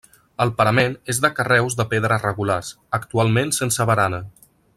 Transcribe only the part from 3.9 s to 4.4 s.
barana.